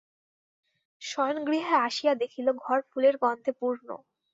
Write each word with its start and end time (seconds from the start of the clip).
শয়নগৃহে 1.01 1.75
আসিয়া 1.87 2.13
দেখিল, 2.21 2.47
ঘর 2.63 2.79
ফুলের 2.89 3.15
গন্ধে 3.23 3.51
পূর্ণ। 3.59 3.87